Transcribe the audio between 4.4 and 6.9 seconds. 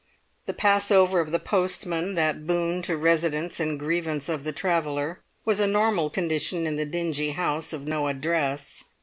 the traveller, was a normal condition in the